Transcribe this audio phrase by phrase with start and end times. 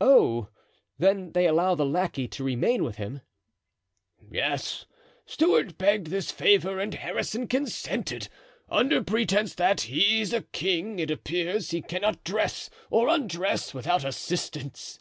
[0.00, 0.48] "Oh!
[0.98, 3.20] then they allow the lackey to remain with him?"
[4.28, 4.86] "Yes;
[5.24, 8.28] Stuart begged this favor and Harrison consented.
[8.68, 14.98] Under pretense that he's a king it appears he cannot dress or undress without assistance."